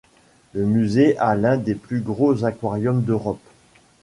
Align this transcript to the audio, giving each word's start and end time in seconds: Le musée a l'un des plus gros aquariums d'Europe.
Le 0.53 0.65
musée 0.65 1.15
a 1.19 1.35
l'un 1.35 1.57
des 1.57 1.75
plus 1.75 2.01
gros 2.01 2.43
aquariums 2.43 3.03
d'Europe. 3.03 3.47